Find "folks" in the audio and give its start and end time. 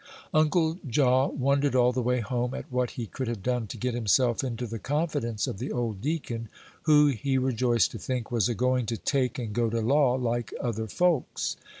10.87-11.55